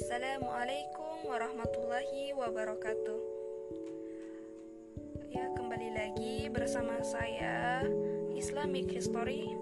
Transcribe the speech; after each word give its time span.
Assalamualaikum 0.00 1.28
warahmatullahi 1.28 2.32
wabarakatuh. 2.32 3.20
Ya, 5.28 5.44
kembali 5.52 5.92
lagi 5.92 6.48
bersama 6.48 7.04
saya 7.04 7.84
Islamic 8.32 8.88
History 8.96 9.52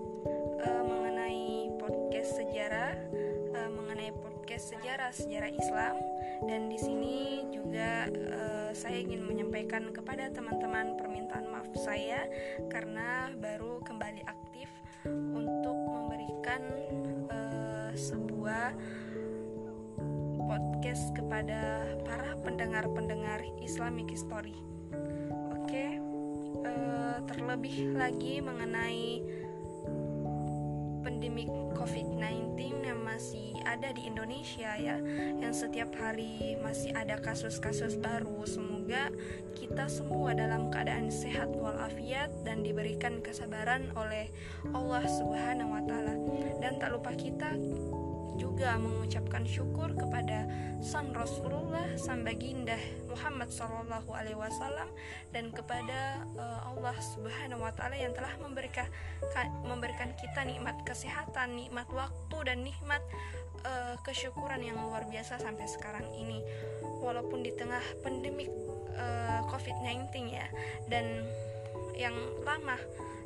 uh, 0.63 0.83
mengenai 0.87 1.75
podcast 1.83 2.39
sejarah, 2.39 2.95
uh, 3.51 3.71
mengenai 3.83 4.15
podcast 4.15 4.79
sejarah 4.79 5.11
sejarah 5.11 5.51
Islam 5.51 5.99
dan 6.47 6.71
di 6.71 6.79
sini 6.79 7.43
juga 7.51 8.07
uh, 8.07 8.71
saya 8.79 9.03
ingin 9.03 9.27
menyampaikan 9.27 9.91
kepada 9.91 10.31
teman-teman 10.31 10.95
permintaan 10.95 11.51
maaf 11.51 11.67
saya 11.75 12.31
karena 12.71 13.35
baru 13.43 13.83
kembali 13.83 14.23
aktif 14.23 14.38
podcast 20.89 21.13
kepada 21.13 21.85
para 22.01 22.33
pendengar-pendengar 22.41 23.45
Islamic 23.61 24.09
History. 24.09 24.57
Oke, 25.53 26.01
uh, 26.65 27.21
terlebih 27.29 27.93
lagi 27.93 28.41
mengenai 28.41 29.21
pandemi 31.05 31.45
COVID-19 31.77 32.57
yang 32.89 33.05
masih 33.05 33.53
ada 33.69 33.93
di 33.93 34.09
Indonesia 34.09 34.81
ya, 34.81 34.97
yang 35.37 35.53
setiap 35.53 35.93
hari 35.93 36.57
masih 36.65 36.97
ada 36.97 37.21
kasus-kasus 37.21 38.01
baru. 38.01 38.49
Semoga 38.49 39.13
kita 39.61 39.93
semua 39.93 40.33
dalam 40.33 40.73
keadaan 40.73 41.13
sehat 41.13 41.53
walafiat 41.53 42.33
dan 42.49 42.65
diberikan 42.65 43.21
kesabaran 43.21 43.93
oleh 43.93 44.33
Allah 44.73 45.05
Subhanahu 45.05 45.69
wa 45.69 45.85
taala. 45.85 46.17
Dan 46.65 46.81
tak 46.81 46.97
lupa 46.97 47.13
kita 47.13 47.53
juga 48.37 48.77
mengucapkan 48.77 49.47
syukur 49.49 49.95
kepada 49.97 50.45
Sang 50.79 51.11
Rasulullah, 51.11 51.89
Sang 51.99 52.23
Baginda 52.23 52.77
Muhammad 53.11 53.51
Sallallahu 53.51 54.15
Alaihi 54.15 54.39
Wasallam 54.39 54.87
dan 55.35 55.51
kepada 55.51 56.23
uh, 56.39 56.71
Allah 56.71 56.95
Subhanahu 57.01 57.65
Wa 57.65 57.73
Taala 57.75 57.97
yang 57.99 58.15
telah 58.15 58.31
memberikan 58.39 58.87
memberikan 59.67 60.13
kita 60.19 60.45
nikmat 60.47 60.79
kesehatan, 60.87 61.59
nikmat 61.59 61.89
waktu 61.91 62.39
dan 62.47 62.63
nikmat 62.63 63.03
uh, 63.67 63.99
kesyukuran 64.07 64.63
yang 64.63 64.79
luar 64.79 65.03
biasa 65.09 65.41
sampai 65.43 65.67
sekarang 65.67 66.07
ini. 66.15 66.39
Walaupun 67.03 67.43
di 67.43 67.55
tengah 67.55 67.83
pandemi 68.03 68.47
uh, 68.99 69.43
COVID-19 69.51 70.35
ya 70.35 70.47
dan 70.91 71.27
yang 71.99 72.15
lama 72.47 72.79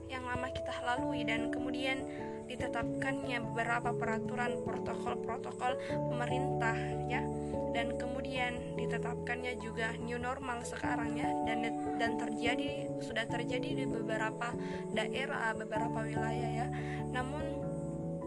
yang 0.09 0.25
lama 0.29 0.49
kita 0.53 0.73
lalui 0.85 1.25
dan 1.25 1.49
kemudian 1.49 2.05
ditetapkannya 2.53 3.41
beberapa 3.49 3.97
peraturan 3.97 4.61
protokol-protokol 4.61 5.73
pemerintah 6.13 6.77
ya. 7.09 7.25
Dan 7.73 7.97
kemudian 7.97 8.77
ditetapkannya 8.77 9.57
juga 9.65 9.97
new 9.97 10.21
normal 10.21 10.61
sekarang 10.69 11.17
ya. 11.17 11.33
Dan 11.49 11.65
dan 11.97 12.21
terjadi 12.21 12.93
sudah 13.01 13.25
terjadi 13.25 13.83
di 13.83 13.85
beberapa 13.89 14.53
daerah 14.93 15.57
beberapa 15.57 16.05
wilayah 16.05 16.51
ya. 16.65 16.67
Namun 17.09 17.45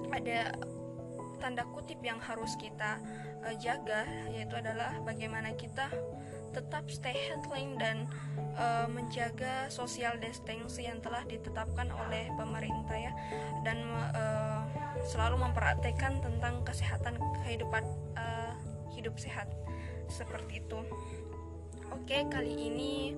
ada 0.09 0.57
tanda 1.37 1.67
kutip 1.69 2.01
yang 2.01 2.17
harus 2.17 2.57
kita 2.57 2.97
uh, 3.45 3.55
jaga 3.61 4.07
yaitu 4.33 4.57
adalah 4.57 4.97
bagaimana 5.05 5.53
kita 5.53 5.91
tetap 6.55 6.87
stay 6.87 7.11
headline 7.11 7.75
dan 7.75 8.07
uh, 8.55 8.87
menjaga 8.87 9.67
social 9.67 10.15
distancing 10.23 10.87
yang 10.87 11.03
telah 11.03 11.27
ditetapkan 11.27 11.91
oleh 11.91 12.31
pemerintah 12.39 12.95
ya 12.95 13.11
dan 13.67 13.83
uh, 14.15 14.63
selalu 15.03 15.43
memperhatikan 15.43 16.23
tentang 16.23 16.63
kesehatan 16.63 17.19
kehidupan 17.43 17.83
uh, 18.15 18.55
hidup 18.95 19.19
sehat 19.19 19.51
seperti 20.07 20.63
itu. 20.63 20.79
Oke 21.91 22.23
kali 22.31 22.55
ini 22.55 23.13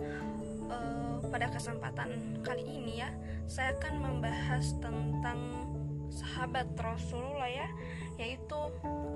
uh, 0.74 1.22
pada 1.30 1.54
kesempatan 1.54 2.42
kali 2.42 2.66
ini 2.66 3.06
ya 3.06 3.10
saya 3.46 3.78
akan 3.78 3.94
membahas 4.02 4.76
tentang 4.82 5.40
sahabat 6.12 6.72
Rasulullah 6.78 7.50
ya 7.50 7.68
yaitu 8.18 8.60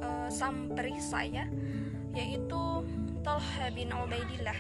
uh, 0.02 0.30
sang 0.30 0.72
perisai 0.74 1.34
ya 1.34 1.46
yaitu 2.14 2.86
Talha 3.22 3.70
bin 3.72 3.94
Ubaidillah. 3.94 4.58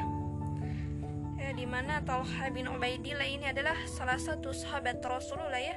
Ya, 1.42 1.50
di 1.58 1.66
mana 1.66 2.06
Talha 2.06 2.54
bin 2.54 2.70
Ubaidillah 2.70 3.26
ini 3.26 3.50
adalah 3.50 3.74
salah 3.90 4.22
satu 4.22 4.54
sahabat 4.54 5.02
Rasulullah 5.02 5.58
ya 5.58 5.74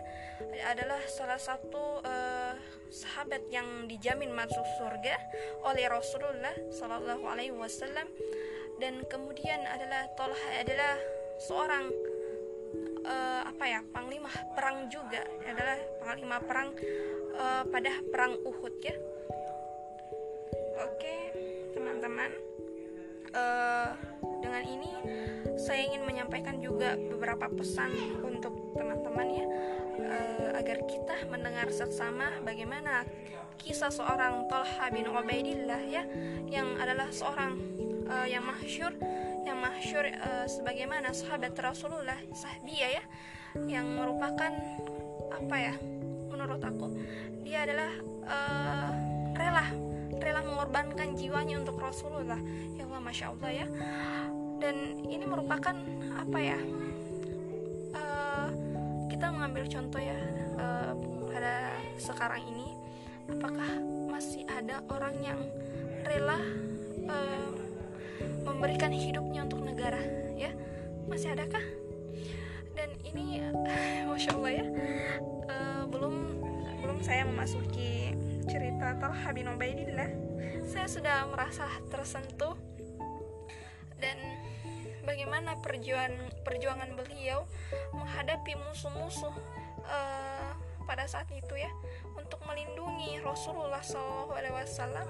adalah 0.69 1.01
salah 1.09 1.41
satu 1.41 2.05
uh, 2.05 2.53
sahabat 2.93 3.49
yang 3.49 3.89
dijamin 3.89 4.31
masuk 4.31 4.63
surga 4.77 5.17
oleh 5.65 5.89
Rasulullah 5.89 6.53
Sallallahu 6.69 7.25
Alaihi 7.25 7.57
Wasallam. 7.57 8.07
Dan 8.77 9.07
kemudian 9.09 9.65
adalah 9.65 10.05
Talha 10.19 10.51
adalah 10.61 10.95
seorang 11.41 11.89
uh, 13.05 13.43
apa 13.47 13.65
ya 13.69 13.81
panglima 13.93 14.33
perang 14.57 14.89
juga 14.89 15.23
adalah 15.45 15.79
panglima 16.03 16.37
perang 16.41 16.69
uh, 17.37 17.63
pada 17.69 17.93
perang 18.11 18.35
Uhud 18.43 18.75
ya. 18.83 18.97
Oke 20.85 21.15
teman-teman 21.77 22.31
uh, 23.35 23.93
dengan 24.41 24.63
ini 24.65 24.93
saya 25.55 25.87
ingin 25.87 26.03
menyampaikan 26.05 26.59
juga 26.59 26.99
beberapa 26.99 27.47
pesan 27.49 27.93
untuk 28.23 28.75
teman-teman 28.75 29.29
ya 29.31 29.47
uh, 30.03 30.49
agar 30.59 30.83
kita 30.87 31.17
mendengar 31.31 31.71
seksama 31.71 32.43
bagaimana 32.43 33.07
kisah 33.59 33.91
seorang 33.91 34.51
Talha 34.51 34.87
bin 34.91 35.07
Ubaidillah 35.09 35.83
ya 35.87 36.03
yang 36.51 36.77
adalah 36.77 37.09
seorang 37.15 37.57
uh, 38.11 38.27
yang 38.27 38.45
masyur 38.45 38.93
yang 39.44 39.60
masyur 39.60 40.09
uh, 40.09 40.49
sebagaimana 40.49 41.12
sahabat 41.12 41.53
Rasulullah 41.60 42.16
sahbiyah 42.32 42.91
ya 43.00 43.05
yang 43.69 43.87
merupakan 43.87 44.50
apa 45.31 45.56
ya 45.56 45.75
menurut 46.32 46.60
aku 46.65 46.91
dia 47.44 47.69
adalah 47.69 47.93
uh, 48.27 48.91
rela 49.37 49.66
rela 50.19 50.41
mengorbankan 50.41 51.12
jiwanya 51.19 51.60
untuk 51.60 51.77
Rasulullah. 51.77 52.38
Ya 52.75 52.88
Allah 52.88 53.03
masya 53.03 53.27
Allah 53.34 53.50
ya. 53.50 53.66
Dan 54.62 55.05
ini 55.05 55.25
merupakan 55.28 55.76
apa 56.15 56.38
ya 56.41 56.59
uh, 57.93 58.49
kita 59.12 59.28
mengambil 59.28 59.69
contoh 59.69 60.00
ya 60.00 60.16
uh, 60.56 60.97
pada 61.28 61.76
sekarang 62.00 62.43
ini 62.49 62.72
apakah 63.28 63.71
masih 64.09 64.47
ada 64.49 64.81
orang 64.88 65.16
yang 65.21 65.41
rela 66.06 66.38
uh, 67.12 67.50
memberikan 68.44 68.93
hidupnya 68.93 69.49
untuk 69.49 69.65
negara 69.65 70.00
ya. 70.37 70.53
Masih 71.09 71.32
adakah? 71.32 71.65
Dan 72.77 72.93
ini 73.03 73.41
masya 74.10 74.37
Allah 74.37 74.53
ya. 74.53 74.66
Uh, 75.49 75.82
belum 75.88 76.15
belum 76.84 76.99
saya 77.00 77.25
memasuki 77.25 78.12
cerita 78.44 79.00
Talha 79.00 79.28
bin 79.32 79.49
Ubaidillah. 79.49 80.12
Saya 80.69 80.87
sudah 80.87 81.25
merasa 81.32 81.65
tersentuh. 81.88 82.56
Dan 83.97 84.21
bagaimana 85.09 85.56
perjuangan 85.65 86.12
perjuangan 86.44 86.93
beliau 86.93 87.49
menghadapi 87.97 88.53
musuh-musuh 88.69 89.32
uh, 89.88 90.53
pada 90.84 91.09
saat 91.09 91.28
itu 91.32 91.56
ya. 91.56 91.72
Untuk 92.12 92.41
melindungi 92.44 93.21
Rasulullah 93.25 93.81
SAW 93.81 95.09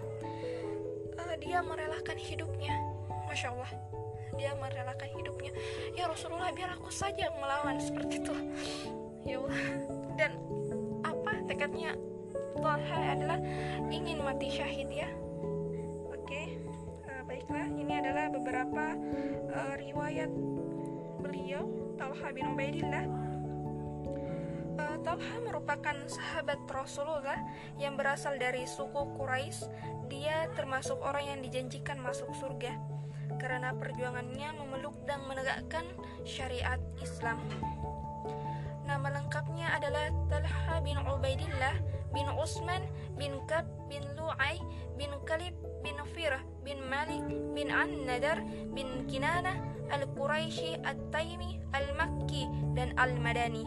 uh, 1.18 1.34
dia 1.42 1.58
merelakan 1.62 2.18
hidupnya 2.18 2.93
masya 3.34 3.50
Allah. 3.50 3.72
Dia 4.38 4.54
merelakan 4.54 5.10
hidupnya. 5.10 5.50
Ya 5.98 6.06
Rasulullah 6.06 6.54
biar 6.54 6.78
aku 6.78 6.86
saja 6.94 7.34
melawan 7.34 7.82
seperti 7.82 8.22
itu. 8.22 8.34
Ya 9.26 9.42
Allah. 9.42 9.62
Dan 10.14 10.38
apa 11.02 11.42
tekadnya? 11.50 11.98
Talha 12.54 12.98
adalah 13.18 13.42
ingin 13.90 14.22
mati 14.22 14.54
syahid 14.54 14.86
ya. 14.86 15.10
Oke 16.14 16.62
uh, 17.10 17.22
baiklah. 17.26 17.66
Ini 17.74 17.92
adalah 18.06 18.30
beberapa 18.30 18.94
uh, 19.50 19.74
riwayat 19.82 20.30
beliau 21.18 21.66
Talha 21.98 22.28
bin 22.30 22.54
Ubaidillah. 22.54 23.04
Uh, 24.78 24.96
Talha 25.02 25.36
merupakan 25.42 25.96
sahabat 26.06 26.62
Rasulullah 26.70 27.42
yang 27.82 27.98
berasal 27.98 28.38
dari 28.38 28.62
suku 28.64 29.18
Quraisy. 29.18 29.66
Dia 30.06 30.46
termasuk 30.54 31.02
orang 31.02 31.34
yang 31.34 31.40
dijanjikan 31.42 31.98
masuk 31.98 32.30
surga 32.38 32.94
karena 33.40 33.74
perjuangannya 33.76 34.48
memeluk 34.56 34.94
dan 35.04 35.22
menegakkan 35.28 35.84
syariat 36.24 36.80
Islam 37.02 37.40
Nama 38.84 39.08
lengkapnya 39.16 39.72
adalah 39.80 40.12
Talha 40.28 40.76
bin 40.84 41.00
Ubaidillah 41.00 41.76
bin 42.12 42.28
Utsman 42.36 42.84
bin 43.16 43.40
Kab 43.48 43.64
bin 43.88 44.04
Lu'ay 44.12 44.60
bin 45.00 45.08
Kalib 45.24 45.56
bin 45.80 45.96
Firah 46.12 46.44
bin 46.62 46.78
Malik 46.86 47.24
bin 47.56 47.72
An-Nadar 47.72 48.44
bin 48.76 49.08
Kinana 49.08 49.56
Al-Quraisy 49.88 50.84
At-Taimi 50.84 51.64
Al-Makki 51.72 52.44
dan 52.76 52.92
Al-Madani. 53.00 53.64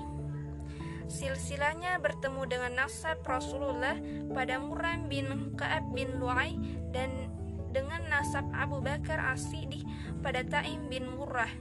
Silsilahnya 1.07 1.97
bertemu 2.03 2.43
dengan 2.51 2.83
nasab 2.83 3.23
Rasulullah 3.23 3.95
pada 4.35 4.59
Muram 4.59 5.07
bin 5.07 5.55
Ka'ab 5.55 5.95
bin 5.95 6.19
Lu'ay 6.19 6.55
dan 6.91 7.26
dengan 7.71 8.03
nasab 8.07 8.47
Abu 8.55 8.79
Bakar 8.83 9.19
As-Siddiq 9.33 9.83
pada 10.23 10.43
Taim 10.43 10.87
bin 10.91 11.07
Murrah. 11.07 11.51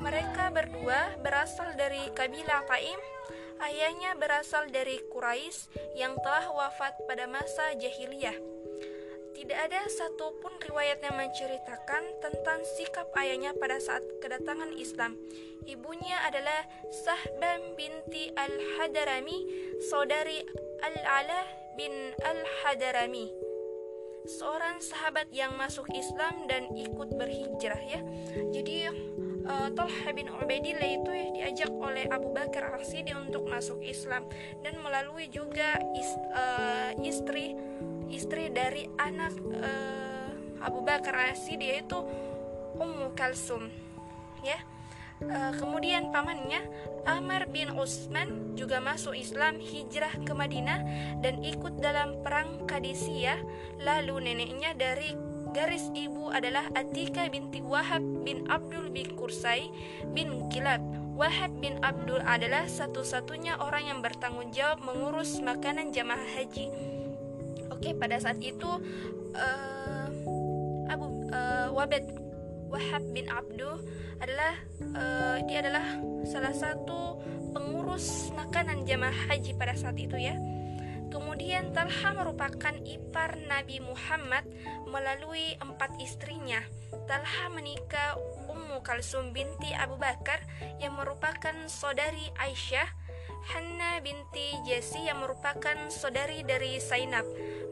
Mereka 0.00 0.52
berdua 0.52 1.16
berasal 1.24 1.72
dari 1.74 2.12
kabilah 2.12 2.64
Taim. 2.68 3.00
Ayahnya 3.56 4.12
berasal 4.20 4.68
dari 4.68 5.00
Quraisy 5.08 5.96
yang 5.96 6.12
telah 6.20 6.44
wafat 6.52 6.92
pada 7.08 7.24
masa 7.24 7.72
jahiliyah. 7.72 8.36
Tidak 9.32 9.56
ada 9.56 9.84
satupun 9.88 10.56
riwayat 10.64 11.00
yang 11.04 11.16
menceritakan 11.16 12.04
tentang 12.24 12.60
sikap 12.76 13.08
ayahnya 13.20 13.52
pada 13.56 13.76
saat 13.80 14.00
kedatangan 14.20 14.72
Islam. 14.76 15.16
Ibunya 15.64 16.20
adalah 16.24 16.64
Sahbah 16.88 17.60
binti 17.76 18.32
Al-Hadarami, 18.32 19.38
saudari 19.88 20.40
Al-Ala 20.84 21.44
bin 21.76 21.92
Al-Hadarami. 22.24 23.45
Seorang 24.26 24.82
sahabat 24.82 25.30
yang 25.30 25.54
masuk 25.54 25.86
Islam 25.94 26.50
dan 26.50 26.74
ikut 26.74 27.14
berhijrah 27.14 27.78
ya. 27.78 28.02
Jadi 28.50 28.90
uh, 29.46 29.70
Talha 29.70 30.10
bin 30.10 30.26
Ubaidillah 30.26 30.90
itu 30.98 31.10
ya, 31.14 31.26
diajak 31.30 31.70
oleh 31.70 32.10
Abu 32.10 32.34
Bakar 32.34 32.74
Al-Siddi 32.74 33.14
untuk 33.14 33.46
masuk 33.46 33.78
Islam 33.86 34.26
dan 34.66 34.82
melalui 34.82 35.30
juga 35.30 35.78
is, 35.94 36.10
uh, 36.34 36.90
istri 37.00 37.54
istri 38.10 38.50
dari 38.50 38.90
anak 38.98 39.34
uh, 39.62 40.30
Abu 40.62 40.82
Bakar 40.82 41.30
Al-Siddi 41.30 41.78
yaitu 41.78 42.02
Ummu 42.76 43.14
Kalsum 43.14 43.70
ya 44.42 44.58
uh, 45.24 45.52
kemudian 45.56 46.12
pamannya 46.12 46.64
Amr 47.06 47.48
bin 47.48 47.72
Utsman 47.78 48.58
juga 48.58 48.82
masuk 48.82 49.14
Islam 49.14 49.62
hijrah 49.62 50.12
ke 50.26 50.32
Madinah 50.34 50.80
dan 51.22 51.40
ikut 51.40 51.78
dalam 51.78 52.20
perang 52.20 52.66
Kadisiyah 52.66 53.38
lalu 53.80 54.32
neneknya 54.32 54.74
dari 54.74 55.14
garis 55.56 55.88
ibu 55.96 56.28
adalah 56.28 56.68
Atika 56.76 57.24
binti 57.32 57.64
Wahab 57.64 58.04
bin 58.26 58.44
Abdul 58.52 58.92
bin 58.92 59.16
Kursai 59.16 59.72
bin 60.12 60.52
Kilab. 60.52 60.84
Wahab 61.16 61.48
bin 61.64 61.80
Abdul 61.80 62.20
adalah 62.20 62.68
satu-satunya 62.68 63.56
orang 63.56 63.88
yang 63.88 64.04
bertanggung 64.04 64.52
jawab 64.52 64.84
mengurus 64.84 65.40
makanan 65.40 65.96
jamaah 65.96 66.28
haji. 66.36 66.68
Oke, 67.72 67.96
pada 67.96 68.20
saat 68.20 68.36
itu 68.44 68.68
uh, 69.32 70.08
Abu 70.92 71.08
uh, 71.32 71.72
Wabed 71.72 72.25
Wahab 72.68 73.02
bin 73.14 73.30
Abdul 73.30 73.82
adalah 74.18 74.54
uh, 74.96 75.36
dia 75.44 75.62
adalah 75.62 75.86
salah 76.24 76.54
satu 76.54 77.20
pengurus 77.52 78.32
makanan 78.34 78.84
jamaah 78.84 79.32
haji 79.32 79.56
pada 79.56 79.76
saat 79.76 79.96
itu 79.96 80.16
ya. 80.16 80.36
Kemudian 81.06 81.72
Talha 81.72 82.12
merupakan 82.12 82.74
ipar 82.84 83.40
Nabi 83.48 83.80
Muhammad 83.80 84.44
melalui 84.84 85.56
empat 85.62 85.96
istrinya. 86.02 86.60
Talha 87.06 87.46
menikah 87.54 88.18
Ummu 88.50 88.82
Kalsum 88.82 89.30
binti 89.32 89.70
Abu 89.72 89.96
Bakar 89.96 90.42
yang 90.82 90.98
merupakan 90.98 91.54
saudari 91.70 92.28
Aisyah, 92.36 92.90
Hanna 93.54 94.02
binti 94.02 94.58
Jesi 94.66 95.06
yang 95.06 95.22
merupakan 95.22 95.88
saudari 95.88 96.42
dari 96.42 96.82
Zainab, 96.82 97.24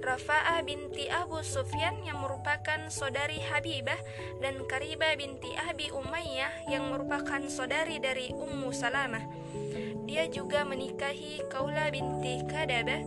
Rafa'ah 0.05 0.61
binti 0.69 1.09
Abu 1.09 1.41
Sufyan 1.41 1.97
yang 2.05 2.21
merupakan 2.21 2.77
saudari 2.93 3.41
Habibah 3.41 3.97
dan 4.37 4.61
Karibah 4.69 5.17
binti 5.17 5.49
Abi 5.57 5.89
Umayyah 5.89 6.69
yang 6.69 6.93
merupakan 6.93 7.41
saudari 7.49 7.97
dari 8.05 8.29
Ummu 8.29 8.69
Salamah. 8.69 9.25
Dia 10.05 10.29
juga 10.29 10.61
menikahi 10.69 11.49
Kaula 11.49 11.89
binti 11.89 12.45
Kadabah 12.45 13.01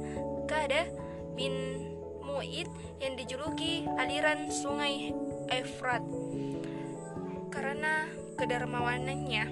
Kada 0.49 0.89
bin 1.37 1.85
Mu'id 2.25 2.65
yang 2.97 3.13
dijuluki 3.13 3.85
aliran 4.01 4.49
sungai 4.49 5.13
Efrat. 5.53 6.01
Karena 7.53 8.09
kedermawanannya, 8.41 9.45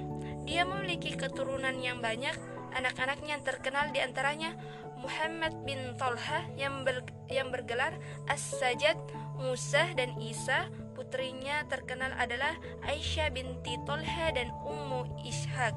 dia 0.50 0.66
memiliki 0.66 1.14
keturunan 1.14 1.78
yang 1.78 2.02
banyak. 2.02 2.55
Anak-anaknya 2.76 3.40
yang 3.40 3.44
terkenal 3.48 3.90
di 3.96 4.04
antaranya 4.04 4.54
Muhammad 5.00 5.56
bin 5.64 5.96
Talha 5.96 6.44
yang, 6.60 6.84
ber, 6.84 7.08
yang 7.32 7.50
bergelar 7.50 7.96
As-Sajad, 8.28 9.00
Musa 9.40 9.96
dan 9.96 10.16
Isa. 10.20 10.68
Putrinya 10.96 11.64
terkenal 11.68 12.12
adalah 12.16 12.56
Aisyah 12.88 13.32
binti 13.32 13.80
Talha 13.88 14.32
dan 14.36 14.52
Ummu 14.64 15.24
Ishaq. 15.24 15.76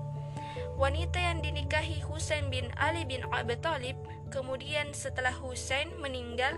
Wanita 0.78 1.18
yang 1.18 1.42
dinikahi 1.42 2.02
Husain 2.06 2.50
bin 2.50 2.70
Ali 2.78 3.02
bin 3.02 3.26
Abi 3.34 3.58
Talib 3.58 3.98
Kemudian 4.28 4.92
setelah 4.92 5.32
Husain 5.40 5.88
meninggal, 6.04 6.52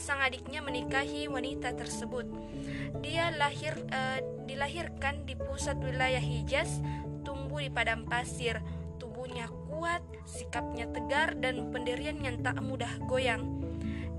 sang 0.00 0.24
adiknya 0.24 0.64
menikahi 0.64 1.28
wanita 1.28 1.76
tersebut. 1.76 2.24
Dia 3.04 3.28
lahir 3.36 3.76
uh, 3.92 4.18
dilahirkan 4.48 5.28
di 5.28 5.36
pusat 5.36 5.76
wilayah 5.84 6.20
Hijaz, 6.20 6.80
tumbuh 7.20 7.60
di 7.60 7.68
padang 7.68 8.08
pasir. 8.08 8.56
Tubuhnya 8.96 9.52
kuat, 9.80 10.04
sikapnya 10.28 10.84
tegar 10.92 11.32
dan 11.40 11.72
pendiriannya 11.72 12.44
tak 12.44 12.60
mudah 12.60 13.00
goyang. 13.08 13.64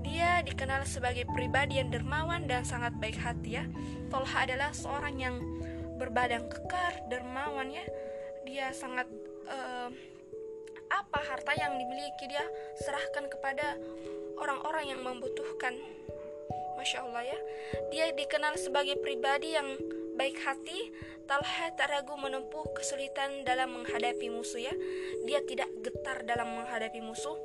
Dia 0.02 0.42
dikenal 0.42 0.82
sebagai 0.82 1.22
pribadi 1.30 1.78
yang 1.78 1.94
dermawan 1.94 2.50
dan 2.50 2.66
sangat 2.66 2.90
baik 2.98 3.14
hati 3.14 3.62
ya. 3.62 3.64
Tolha 4.10 4.42
adalah 4.42 4.74
seorang 4.74 5.14
yang 5.22 5.38
berbadan 6.02 6.50
kekar, 6.50 7.06
dermawan 7.06 7.70
ya. 7.70 7.86
Dia 8.42 8.74
sangat 8.74 9.06
uh, 9.46 9.88
apa 10.90 11.18
harta 11.30 11.54
yang 11.54 11.78
dimiliki 11.78 12.26
dia 12.26 12.42
serahkan 12.82 13.30
kepada 13.30 13.78
orang-orang 14.42 14.92
yang 14.92 15.00
membutuhkan 15.00 15.78
Masya 16.76 17.06
Allah 17.06 17.22
ya 17.24 17.38
Dia 17.88 18.04
dikenal 18.12 18.60
sebagai 18.60 19.00
pribadi 19.00 19.56
yang 19.56 19.78
baik 20.16 20.36
hati 20.44 20.92
Talha 21.26 21.70
tak 21.78 21.88
ragu 21.88 22.18
menempuh 22.18 22.74
kesulitan 22.76 23.46
dalam 23.46 23.72
menghadapi 23.72 24.28
musuh 24.28 24.60
ya. 24.60 24.74
Dia 25.24 25.40
tidak 25.46 25.70
getar 25.80 26.26
dalam 26.26 26.50
menghadapi 26.50 27.00
musuh. 27.00 27.38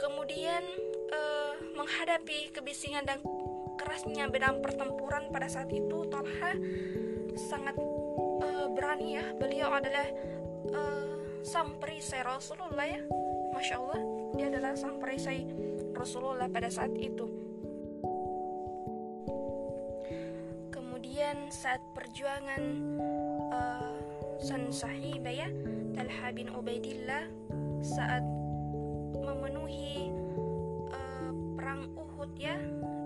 Kemudian 0.00 0.62
eh, 1.12 1.52
menghadapi 1.74 2.54
kebisingan 2.54 3.04
dan 3.04 3.20
kerasnya 3.76 4.30
dalam 4.30 4.62
pertempuran 4.64 5.28
pada 5.34 5.50
saat 5.50 5.68
itu 5.74 6.06
Talha 6.08 6.56
sangat 7.36 7.76
eh, 8.40 8.66
berani 8.72 9.18
ya. 9.18 9.24
Beliau 9.36 9.74
adalah 9.74 10.06
eh, 10.72 11.12
sang 11.44 11.76
perisai 11.76 12.22
Rasulullah 12.22 12.86
ya. 12.86 13.02
Masya 13.52 13.74
Allah 13.76 14.00
dia 14.38 14.46
adalah 14.52 14.72
sang 14.78 15.02
perisai 15.02 15.42
Rasulullah 15.96 16.46
pada 16.46 16.70
saat 16.70 16.94
itu 16.94 17.47
kemudian 21.28 21.52
saat 21.52 21.84
perjuangan 21.92 22.62
uh, 23.52 23.92
San 24.40 24.72
Sahibah 24.72 25.28
ya 25.28 25.52
Talha 25.92 26.32
bin 26.32 26.48
Ubaidillah 26.48 27.28
saat 27.84 28.24
memenuhi 29.12 30.08
uh, 30.88 31.28
perang 31.52 31.92
Uhud 32.00 32.32
ya 32.40 32.56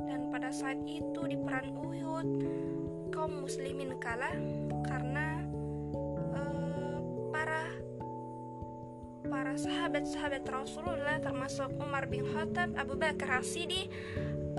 dan 0.07 0.31
pada 0.31 0.55
saat 0.55 0.79
itu 0.87 1.19
di 1.26 1.35
perang 1.35 1.75
Uhud 1.75 2.29
kaum 3.11 3.43
muslimin 3.43 3.99
kalah 3.99 4.38
karena 4.87 5.43
para 9.33 9.57
sahabat-sahabat 9.57 10.45
Rasulullah 10.45 11.17
termasuk 11.19 11.73
Umar 11.81 12.05
bin 12.05 12.23
Khattab, 12.25 12.76
Abu 12.76 13.00
Bakar 13.00 13.41
As-Siddiq 13.41 13.88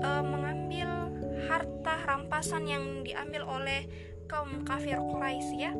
mengambil 0.02 1.13
harta 1.48 1.94
rampasan 2.04 2.64
yang 2.68 2.84
diambil 3.06 3.44
oleh 3.46 3.86
kaum 4.26 4.64
kafir 4.64 4.98
Quraisy 4.98 5.54
ya. 5.56 5.72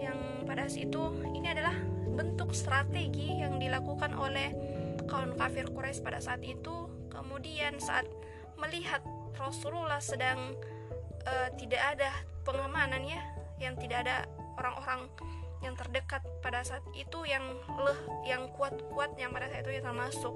Yang 0.00 0.18
pada 0.48 0.64
saat 0.66 0.84
itu 0.88 1.02
ini 1.36 1.48
adalah 1.52 1.76
bentuk 2.18 2.50
strategi 2.56 3.38
yang 3.38 3.62
dilakukan 3.62 4.14
oleh 4.16 4.52
kaum 5.06 5.36
kafir 5.38 5.70
Quraisy 5.70 6.00
pada 6.02 6.18
saat 6.18 6.42
itu. 6.42 6.88
Kemudian 7.12 7.78
saat 7.78 8.06
melihat 8.58 9.02
Rasulullah 9.38 10.02
sedang 10.02 10.54
e, 11.22 11.32
tidak 11.58 11.82
ada 11.96 12.10
pengamanan 12.42 13.04
ya, 13.06 13.20
yang 13.62 13.78
tidak 13.78 14.06
ada 14.06 14.26
orang-orang 14.58 15.06
yang 15.62 15.74
terdekat 15.74 16.22
pada 16.38 16.62
saat 16.62 16.82
itu 16.94 17.26
yang 17.26 17.42
leh 17.82 18.00
yang 18.26 18.46
kuat-kuat 18.54 19.18
yang 19.18 19.34
pada 19.34 19.50
saat 19.50 19.66
itu 19.66 19.78
ya 19.78 19.82
termasuk 19.82 20.32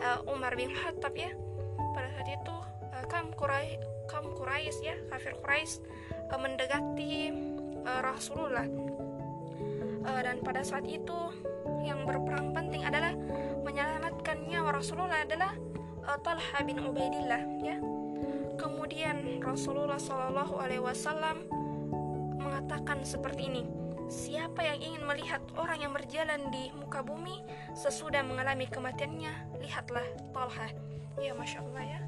uh, 0.00 0.20
Umar 0.28 0.52
bin 0.52 0.76
Khattab 0.76 1.16
ya 1.16 1.32
pada 1.96 2.12
saat 2.12 2.28
itu 2.28 2.56
uh, 2.56 2.75
kam 3.04 3.32
Quraisy 3.36 3.80
kam 4.08 4.24
Quraisy 4.32 4.78
ya 4.86 4.96
kafir 5.12 5.36
Quraisy 5.42 5.82
uh, 6.32 6.38
mendekati 6.40 7.12
uh, 7.84 8.00
Rasulullah. 8.00 8.66
Dan 10.06 10.38
pada 10.38 10.62
saat 10.62 10.86
itu 10.86 11.34
yang 11.82 12.06
berperang 12.06 12.54
penting 12.54 12.86
adalah 12.86 13.10
menyelamatkan 13.66 14.46
nyawa 14.46 14.78
Rasulullah 14.78 15.26
adalah 15.26 15.50
Talha 16.22 16.62
bin 16.62 16.78
Ubaidillah 16.78 17.42
ya. 17.58 17.76
Kemudian 18.54 19.42
Rasulullah 19.42 19.98
Shallallahu 19.98 20.62
Alaihi 20.62 20.78
Wasallam 20.78 21.50
mengatakan 22.38 23.02
seperti 23.02 23.50
ini 23.50 23.66
Siapa 24.06 24.62
yang 24.62 24.78
ingin 24.78 25.02
melihat 25.02 25.42
orang 25.58 25.82
yang 25.82 25.90
berjalan 25.90 26.46
di 26.54 26.70
muka 26.78 27.02
bumi 27.02 27.42
sesudah 27.74 28.22
mengalami 28.22 28.70
kematiannya, 28.70 29.58
lihatlah 29.58 30.06
Talha. 30.30 30.70
Ya, 31.18 31.34
masya 31.34 31.58
Allah 31.66 31.82
ya, 31.82 32.00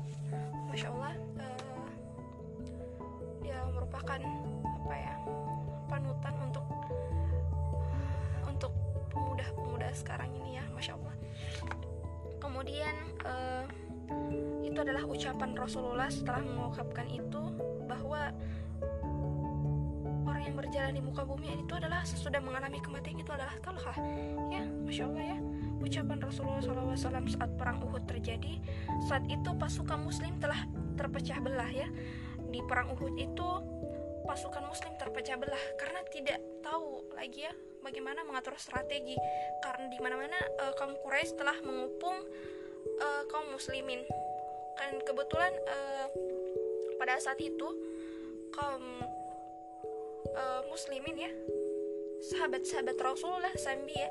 masya 0.68 0.88
Allah. 0.92 1.14
Uh, 1.40 1.58
merupakan 3.88 4.20
apa 4.84 4.96
ya 5.00 5.14
panutan 5.88 6.34
untuk 6.44 6.64
untuk 8.44 8.72
pemuda-pemuda 9.08 9.88
sekarang 9.96 10.28
ini 10.44 10.60
ya 10.60 10.64
masya 10.76 10.92
Allah 11.00 11.14
kemudian 12.36 12.94
uh, 13.24 13.64
itu 14.60 14.76
adalah 14.76 15.08
ucapan 15.08 15.56
Rasulullah 15.56 16.12
setelah 16.12 16.44
mengungkapkan 16.44 17.08
itu 17.08 17.42
bahwa 17.88 18.28
orang 20.28 20.42
yang 20.44 20.56
berjalan 20.60 20.92
di 20.92 21.00
muka 21.00 21.24
bumi 21.24 21.64
itu 21.64 21.72
adalah 21.72 22.04
sesudah 22.04 22.44
mengalami 22.44 22.76
kematian 22.84 23.24
itu 23.24 23.32
adalah 23.32 23.56
Talha 23.64 23.96
ya 24.52 24.68
masya 24.84 25.08
Allah 25.08 25.24
ya 25.32 25.38
ucapan 25.78 26.18
Rasulullah 26.18 26.62
SAW 26.62 27.26
saat 27.30 27.50
perang 27.54 27.82
Uhud 27.86 28.04
terjadi 28.10 28.58
saat 29.06 29.24
itu 29.30 29.50
pasukan 29.54 30.02
Muslim 30.02 30.36
telah 30.42 30.66
terpecah 30.98 31.38
belah 31.38 31.70
ya. 31.70 31.86
Di 32.48 32.60
perang 32.66 32.92
Uhud 32.96 33.14
itu 33.14 33.48
pasukan 34.26 34.66
Muslim 34.66 34.92
terpecah 34.98 35.38
belah 35.38 35.64
karena 35.78 36.00
tidak 36.10 36.40
tahu 36.60 37.06
lagi 37.14 37.46
ya 37.46 37.52
bagaimana 37.80 38.26
mengatur 38.26 38.58
strategi. 38.58 39.14
Karena 39.62 39.86
di 39.86 39.98
mana-mana 40.02 40.38
uh, 40.66 40.72
kaum 40.74 40.98
Quraisy 41.00 41.38
telah 41.38 41.56
mengupung 41.62 42.18
uh, 42.98 43.22
kaum 43.30 43.54
Muslimin. 43.54 44.02
Kan 44.76 44.98
kebetulan 45.06 45.52
uh, 45.68 46.06
pada 46.98 47.20
saat 47.22 47.38
itu 47.38 47.68
kaum 48.50 48.84
uh, 50.34 50.62
Muslimin 50.66 51.16
ya 51.16 51.32
sahabat-sahabat 52.18 52.98
Rasulullah 52.98 53.54
sambil 53.54 53.94
ya 53.94 54.10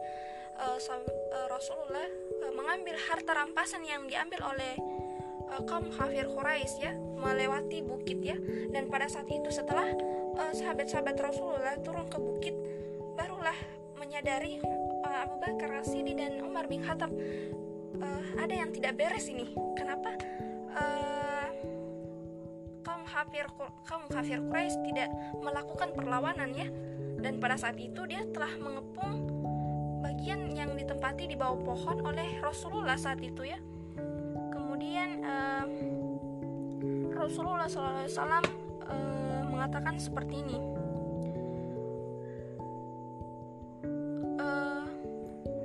uh, 0.58 1.48
Rasulullah 1.52 2.08
uh, 2.44 2.54
mengambil 2.54 2.98
harta 2.98 3.32
rampasan 3.38 3.86
yang 3.86 4.10
diambil 4.10 4.42
oleh 4.54 4.74
uh, 5.54 5.62
kaum 5.70 5.90
kafir 5.94 6.26
Quraisy 6.26 6.76
ya 6.82 6.92
melewati 6.98 7.86
bukit 7.86 8.20
ya. 8.22 8.38
Dan 8.74 8.90
pada 8.90 9.06
saat 9.10 9.30
itu 9.30 9.50
setelah 9.54 9.88
uh, 10.38 10.54
sahabat-sahabat 10.54 11.16
Rasulullah 11.18 11.78
turun 11.82 12.10
ke 12.10 12.18
bukit 12.18 12.56
barulah 13.18 13.56
menyadari 13.98 14.62
uh, 15.06 15.18
Abu 15.26 15.42
Bakar 15.42 15.82
Rasidi 15.82 16.14
dan 16.18 16.42
Umar 16.42 16.66
bin 16.70 16.82
Khattab 16.86 17.10
uh, 18.02 18.24
ada 18.38 18.54
yang 18.54 18.74
tidak 18.74 18.98
beres 18.98 19.30
ini. 19.30 19.54
Kenapa? 19.78 20.14
Uh, 20.78 21.50
kaum 22.86 23.04
kafir 23.04 23.46
kaum 23.86 24.06
kafir 24.08 24.40
Quraisy 24.42 24.78
tidak 24.94 25.10
melakukan 25.42 25.94
perlawanan 25.94 26.50
ya. 26.54 26.70
Dan 27.18 27.42
pada 27.42 27.58
saat 27.58 27.82
itu 27.82 28.06
dia 28.06 28.22
telah 28.30 28.54
mengepung 28.62 29.37
bagian 30.08 30.56
yang 30.56 30.72
ditempati 30.80 31.28
di 31.28 31.36
bawah 31.36 31.60
pohon 31.68 32.00
oleh 32.08 32.40
Rasulullah 32.40 32.96
saat 32.96 33.20
itu 33.20 33.44
ya. 33.44 33.60
Kemudian 34.56 35.20
uh, 35.20 35.68
Rasulullah 37.12 37.68
SAW 37.68 38.16
eh, 38.88 39.44
mengatakan 39.52 40.00
seperti 40.00 40.48
ini. 40.48 40.58
Uh, 44.40 44.88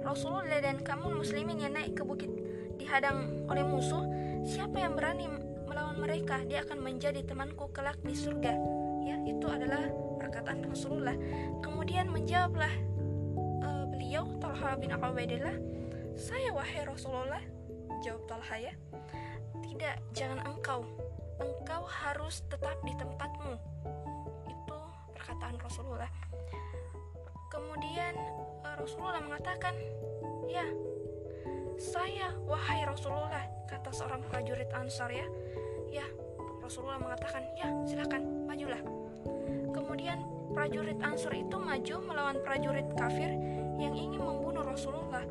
Rasulullah 0.03 0.59
dan 0.59 0.83
kamu 0.83 1.23
muslimin 1.23 1.63
yang 1.63 1.79
naik 1.79 1.95
ke 1.95 2.03
bukit 2.03 2.35
dihadang 2.83 3.47
oleh 3.47 3.63
musuh 3.63 4.03
siapa 4.43 4.83
yang 4.83 4.99
berani 4.99 5.31
melawan 5.71 6.03
mereka 6.03 6.43
dia 6.51 6.67
akan 6.67 6.83
menjadi 6.83 7.23
temanku 7.23 7.71
kelak 7.71 8.03
di 8.03 8.19
surga. 8.19 8.59
Ya 9.07 9.23
itu 9.23 9.47
adalah 9.47 9.87
perkataan 10.19 10.67
Rasulullah. 10.67 11.15
Kemudian 11.63 12.11
menjawablah 12.11 12.92
Talha 14.53 14.77
bin 14.77 14.93
Ubaidillah 14.93 15.57
saya 16.13 16.53
wahai 16.53 16.85
Rasulullah 16.85 17.41
jawab 18.05 18.29
Talha 18.29 18.57
ya 18.61 18.75
tidak, 19.73 19.97
jangan 20.13 20.45
engkau. 20.45 20.85
Engkau 21.41 21.83
harus 21.89 22.45
tetap 22.51 22.77
di 22.85 22.93
tempatmu. 22.93 23.57
Itu 24.47 24.79
perkataan 25.17 25.57
Rasulullah. 25.65 26.13
Kemudian 27.49 28.15
eh, 28.63 28.77
Rasulullah 28.77 29.25
mengatakan, 29.25 29.73
"Ya, 30.45 30.69
saya 31.81 32.37
wahai 32.45 32.85
Rasulullah," 32.85 33.49
kata 33.65 33.91
seorang 33.97 34.21
prajurit 34.29 34.69
Ansar 34.77 35.09
ya. 35.09 35.27
Ya, 35.89 36.07
Rasulullah 36.61 37.01
mengatakan, 37.01 37.43
"Ya, 37.57 37.73
silakan, 37.89 38.45
majulah." 38.45 38.81
Kemudian 39.73 40.21
prajurit 40.53 41.01
Ansar 41.01 41.33
itu 41.33 41.57
maju 41.57 41.97
melawan 42.05 42.37
prajurit 42.45 42.87
kafir 42.95 43.35
yang 43.81 43.95
ingin 43.97 44.21
membunuh 44.21 44.65
Rasulullah 44.65 45.25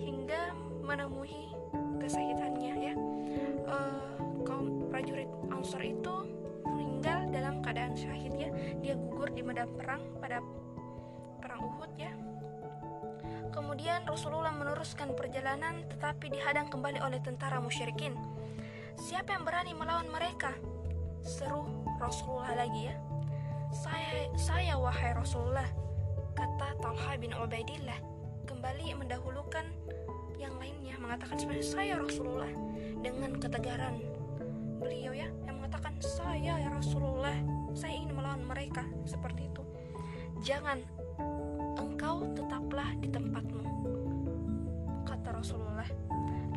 hingga 0.00 0.52
menemui 0.84 1.52
kesakitannya 2.00 2.74
ya. 2.92 2.94
Uh, 3.66 4.14
kaum 4.46 4.86
prajurit 4.88 5.26
Ansor 5.50 5.82
itu 5.82 6.14
meninggal 6.62 7.26
dalam 7.34 7.60
keadaan 7.64 7.98
syahid 7.98 8.32
ya. 8.38 8.50
Dia 8.82 8.94
gugur 8.94 9.32
di 9.34 9.42
medan 9.42 9.70
perang 9.74 10.02
pada 10.22 10.38
perang 11.42 11.60
Uhud 11.66 11.90
ya. 11.98 12.12
Kemudian 13.50 14.04
Rasulullah 14.04 14.52
meneruskan 14.52 15.16
perjalanan 15.16 15.82
tetapi 15.88 16.28
dihadang 16.28 16.68
kembali 16.68 17.00
oleh 17.00 17.18
tentara 17.24 17.58
musyrikin. 17.58 18.14
Siapa 18.96 19.36
yang 19.36 19.44
berani 19.44 19.72
melawan 19.76 20.08
mereka? 20.08 20.52
Seru 21.24 21.66
Rasulullah 21.98 22.54
lagi 22.54 22.92
ya. 22.92 22.96
Saya 23.74 24.30
saya 24.38 24.74
wahai 24.78 25.12
Rasulullah 25.12 25.66
kata 26.46 26.78
Talha 26.78 27.18
bin 27.18 27.34
Ubaidillah 27.34 27.98
kembali 28.46 28.94
mendahulukan 29.02 29.66
yang 30.38 30.54
lainnya 30.62 30.94
mengatakan 31.02 31.34
sebenarnya 31.42 31.66
saya 31.66 31.94
Rasulullah 31.98 32.52
dengan 33.02 33.34
ketegaran. 33.42 33.98
Beliau 34.78 35.10
ya 35.10 35.26
yang 35.42 35.58
mengatakan 35.58 35.98
saya 35.98 36.54
ya 36.54 36.70
Rasulullah 36.70 37.34
saya 37.74 37.98
ingin 37.98 38.14
melawan 38.14 38.46
mereka 38.46 38.86
seperti 39.10 39.50
itu. 39.50 39.62
Jangan 40.46 40.78
engkau 41.82 42.30
tetaplah 42.38 42.94
di 43.02 43.10
tempatmu 43.10 43.66
kata 45.02 45.42
Rasulullah. 45.42 45.90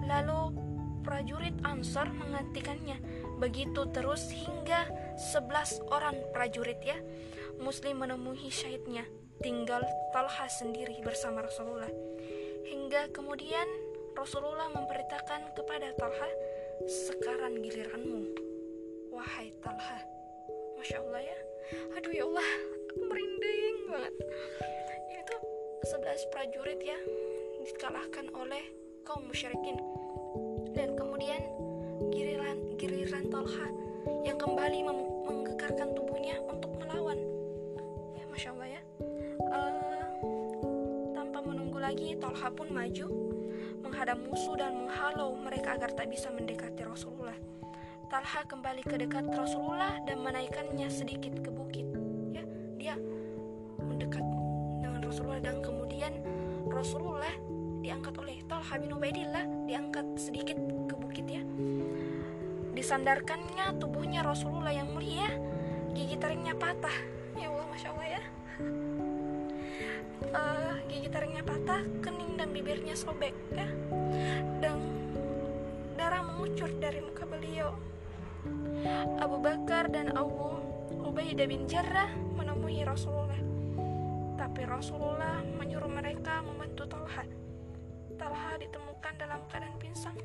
Lalu 0.05 0.53
prajurit 1.01 1.57
Ansar 1.65 2.13
menggantikannya 2.13 3.01
begitu 3.41 3.89
terus 3.89 4.29
hingga 4.29 4.85
11 5.33 5.81
orang 5.89 6.13
prajurit 6.29 6.77
ya 6.85 7.01
muslim 7.57 8.05
menemui 8.05 8.53
syahidnya 8.53 9.09
tinggal 9.39 9.83
Talha 10.11 10.47
sendiri 10.51 10.99
bersama 10.99 11.43
Rasulullah 11.43 11.91
hingga 12.67 13.07
kemudian 13.15 13.65
Rasulullah 14.19 14.67
memberitakan 14.75 15.55
kepada 15.55 15.95
Talha, 15.95 16.29
sekarang 16.83 17.63
giliranmu, 17.63 18.35
wahai 19.15 19.55
Talha. 19.63 20.03
Masya 20.75 20.99
Allah 20.99 21.23
ya, 21.23 21.39
aduh 21.95 22.11
ya 22.11 22.23
Allah, 22.27 22.49
aku 22.91 23.03
merinding 23.07 23.77
banget. 23.87 24.13
Itu 25.23 25.35
sebelas 25.87 26.19
prajurit 26.35 26.83
ya, 26.83 26.99
dikalahkan 27.63 28.27
oleh 28.35 28.63
kaum 29.07 29.23
musyrikin. 29.23 29.79
Dan 30.75 30.99
kemudian 30.99 31.39
giliran, 32.11 32.75
giliran 32.75 33.23
Talha 33.31 33.67
yang 34.27 34.35
kembali 34.35 34.83
menggegarkan 34.83 35.95
tubuhnya 35.95 36.43
Talha 42.39 42.55
pun 42.55 42.71
maju 42.71 43.07
menghadap 43.83 44.15
musuh 44.23 44.55
dan 44.55 44.71
menghalau 44.71 45.35
mereka 45.35 45.75
agar 45.75 45.91
tak 45.91 46.07
bisa 46.07 46.31
mendekati 46.31 46.87
Rasulullah. 46.87 47.35
Talha 48.07 48.47
kembali 48.47 48.79
ke 48.87 48.95
dekat 48.95 49.27
Rasulullah 49.35 49.99
dan 50.07 50.23
menaikkannya 50.23 50.87
sedikit 50.87 51.35
ke 51.35 51.51
bukit. 51.51 51.83
Ya, 52.31 52.47
dia 52.79 52.95
mendekat 53.75 54.23
dengan 54.79 55.03
Rasulullah 55.03 55.43
dan 55.43 55.59
kemudian 55.59 56.15
Rasulullah 56.71 57.35
diangkat 57.83 58.15
oleh 58.15 58.39
Talha 58.47 58.75
bin 58.79 58.95
Ubaidillah 58.95 59.43
diangkat 59.67 60.07
sedikit 60.15 60.55
ke 60.87 60.95
bukit 60.95 61.27
ya. 61.27 61.43
Disandarkannya 62.71 63.83
tubuhnya 63.83 64.23
Rasulullah 64.23 64.71
yang 64.71 64.95
mulia, 64.95 65.27
gigi 65.91 66.15
taringnya 66.15 66.55
patah. 66.55 66.95
Ya 67.35 67.51
Allah, 67.51 67.67
masya 67.67 67.91
Allah 67.91 68.07
ya 68.15 68.21
uh, 70.33 70.73
gigi 70.89 71.09
taringnya 71.09 71.43
patah, 71.45 71.58
bibirnya 72.59 72.91
sobek 72.91 73.31
ya. 73.55 73.71
Dan 74.59 74.83
darah 75.95 76.27
mengucur 76.27 76.67
dari 76.75 76.99
muka 76.99 77.23
beliau. 77.23 77.71
Abu 79.15 79.39
Bakar 79.39 79.87
dan 79.87 80.11
Abu 80.11 80.59
Ubaidah 80.99 81.47
bin 81.47 81.71
Jarrah 81.71 82.11
menemui 82.35 82.83
Rasulullah. 82.83 83.39
Tapi 84.35 84.67
Rasulullah 84.67 85.39
menyuruh 85.55 85.87
mereka 85.87 86.43
membantu 86.43 86.83
Talha. 86.91 87.23
Talha 88.19 88.51
ditemukan 88.59 89.13
dalam 89.15 89.39
keadaan 89.47 89.79
pingsan. 89.79 90.19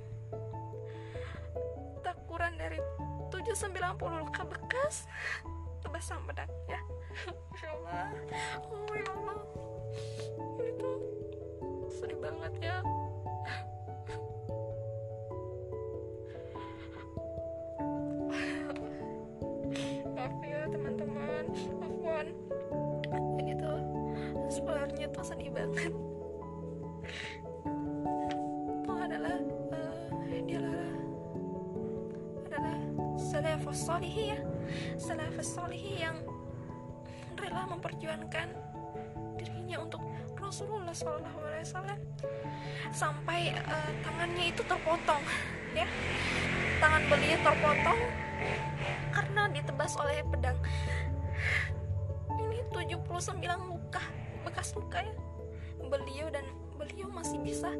Tak 2.03 2.19
kurang 2.26 2.59
dari 2.59 2.83
790 3.31 3.95
luka 4.26 4.43
bekas 4.43 5.07
tebas 5.87 6.11
pedang 6.26 6.50
ya. 6.67 6.83
Allah. 7.71 8.11
Oh 8.67 8.91
ya 8.91 9.07
Allah 9.14 9.38
itu 10.67 10.91
sedih 11.95 12.19
banget 12.19 12.53
ya. 12.59 12.77
Maaf 20.15 20.35
ya 20.43 20.61
teman-teman. 20.71 21.45
Maafkan 21.79 22.27
ya 23.39 23.43
gitu 23.47 23.73
sebenarnya 24.51 25.07
tuh 25.15 25.25
sedih 25.25 25.51
banget. 25.55 25.95
Tuh 28.85 28.99
adalah 28.99 29.39
uh, 29.71 30.03
dia 30.45 30.59
adalah 30.59 30.91
adalah 32.51 32.79
salafus 33.15 33.79
solihi 33.87 34.35
ya. 34.35 34.41
Salafus 34.99 35.49
solihi 35.55 36.03
yang 36.03 36.19
rela 37.39 37.71
memperjuangkan 37.71 38.63
Rasulullah 40.55 40.95
SAW 40.95 41.99
sampai 42.95 43.59
uh, 43.59 43.91
tangannya 44.07 44.55
itu 44.55 44.63
terpotong 44.63 45.19
ya. 45.75 45.83
Tangan 46.79 47.03
beliau 47.11 47.39
terpotong 47.43 47.99
karena 49.11 49.51
ditebas 49.51 49.99
oleh 49.99 50.23
pedang. 50.31 50.55
Ini 52.39 52.63
79 52.71 53.35
luka 53.67 53.99
bekas 54.47 54.79
luka 54.79 55.03
ya 55.03 55.11
beliau 55.91 56.31
dan 56.31 56.47
beliau 56.79 57.11
masih 57.11 57.43
bisa. 57.43 57.75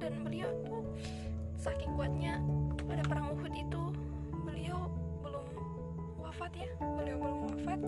Dan 0.00 0.24
beliau 0.24 0.48
tuh 0.64 0.88
saking 1.60 1.92
kuatnya 2.00 2.40
pada 2.88 3.04
perang 3.04 3.28
Uhud 3.36 3.52
itu 3.52 3.82
beliau 4.40 4.88
belum 5.20 5.44
wafat 6.16 6.52
ya 6.56 6.72
beliau 6.80 7.16
belum 7.20 7.38
wafat. 7.44 7.80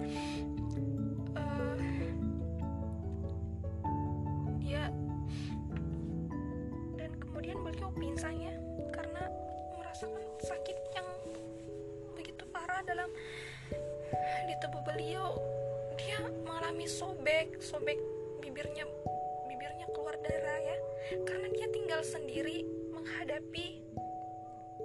Uh, 1.33 2.15
kemudian 7.96 8.12
beliau 8.12 8.12
pingsan 8.12 8.36
ya 8.36 8.52
karena 8.92 9.24
merasakan 9.80 10.24
sakit 10.44 10.76
yang 10.92 11.08
begitu 12.12 12.44
parah 12.52 12.84
dalam 12.84 13.08
di 14.44 14.54
tubuh 14.60 14.84
beliau. 14.84 15.40
Dia 15.96 16.20
mengalami 16.44 16.84
sobek 16.84 17.56
sobek 17.56 17.96
bibirnya 18.44 18.84
bibirnya 19.48 19.88
keluar 19.96 20.12
darah 20.20 20.60
ya. 20.60 20.76
Karena 21.24 21.48
dia 21.56 21.66
tinggal 21.72 22.04
sendiri 22.04 22.68
menghadapi 22.92 23.80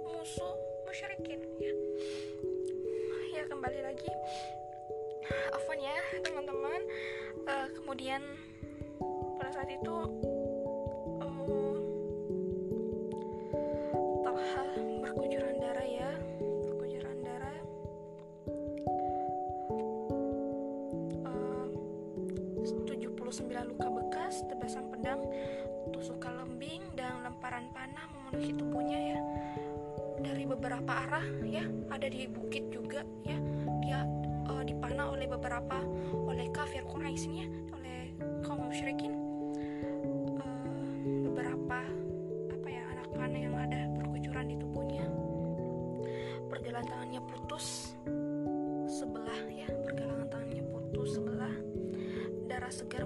musuh 0.08 0.56
musyrikin 0.88 1.44
ya. 1.60 1.74
Ya 3.36 3.42
kembali 3.44 3.80
lagi. 3.92 4.08
Afwan 5.52 5.84
ya 5.84 5.96
teman-teman. 6.24 6.80
Uh, 7.44 7.68
kemudian 7.76 8.24
pada 9.36 9.52
saat 9.52 9.68
itu 9.68 9.96
memenuhi 28.32 28.56
tubuhnya 28.56 28.98
ya. 29.12 29.18
Dari 30.24 30.44
beberapa 30.48 30.92
arah 31.04 31.26
ya 31.44 31.68
ada 31.92 32.08
di 32.08 32.24
bukit 32.24 32.72
juga 32.72 33.04
ya. 33.28 33.36
Dia 33.84 34.08
uh, 34.48 34.64
dipanah 34.64 35.12
oleh 35.12 35.28
beberapa 35.28 35.84
oleh 36.16 36.48
kafir 36.48 36.80
Quraisy 36.88 37.28
ya 37.28 37.46
oleh 37.76 38.16
kaum 38.40 38.72
musyrikin. 38.72 39.12
Uh, 40.40 40.88
beberapa 41.28 41.84
apa 42.56 42.68
ya 42.72 42.82
anak 42.96 43.08
panah 43.12 43.40
yang 43.44 43.52
ada 43.52 43.80
berkucuran 44.00 44.48
di 44.48 44.56
tubuhnya. 44.56 45.04
Pergelangan 46.48 46.88
tangannya 46.88 47.20
putus 47.28 47.92
sebelah 48.88 49.40
ya 49.52 49.68
pergelangan 49.84 50.28
tangannya 50.32 50.64
putus 50.72 51.20
sebelah. 51.20 51.54
Darah 52.48 52.72
segar 52.72 53.04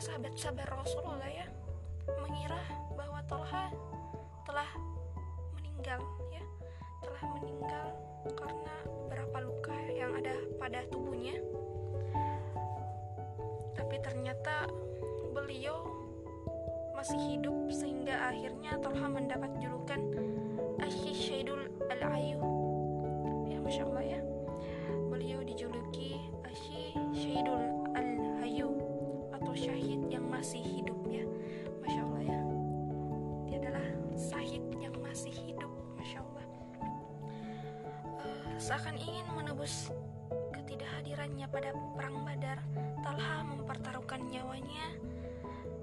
para 0.00 0.16
sahabat 0.16 0.32
sahabat 0.32 0.64
Rasulullah 0.72 1.28
ya 1.28 1.44
mengira 2.24 2.56
bahwa 2.96 3.20
Tolha 3.28 3.68
telah 4.48 4.70
meninggal 5.52 6.00
ya 6.32 6.40
telah 7.04 7.22
meninggal 7.36 7.86
karena 8.32 8.76
beberapa 8.88 9.38
luka 9.44 9.76
yang 9.92 10.16
ada 10.16 10.32
pada 10.56 10.88
tubuhnya. 10.88 11.36
Tapi 13.76 14.00
ternyata 14.00 14.72
beliau 15.36 15.84
masih 16.96 17.36
hidup 17.36 17.68
sehingga 17.68 18.24
akhirnya 18.24 18.80
Tolha 18.80 19.04
mendapat 19.04 19.52
seakan 38.70 39.02
ingin 39.02 39.26
menebus 39.34 39.90
ketidakhadirannya 40.54 41.50
pada 41.50 41.74
perang 41.98 42.22
Badar 42.22 42.62
Talha 43.02 43.42
mempertaruhkan 43.42 44.22
nyawanya 44.30 44.94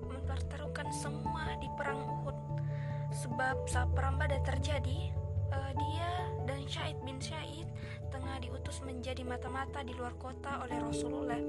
mempertaruhkan 0.07 0.87
semua 0.95 1.59
di 1.59 1.67
perang 1.75 1.99
Uhud. 1.99 2.63
Sebab 3.11 3.67
saat 3.67 3.91
perang 3.91 4.15
Badar 4.15 4.39
terjadi 4.39 5.11
uh, 5.51 5.71
dia 5.75 6.31
dan 6.47 6.63
Syahid 6.63 6.95
bin 7.03 7.19
Syahid 7.19 7.67
tengah 8.07 8.39
diutus 8.39 8.79
menjadi 8.79 9.19
mata-mata 9.27 9.83
di 9.83 9.91
luar 9.91 10.15
kota 10.15 10.63
oleh 10.63 10.79
Rasulullah. 10.79 11.43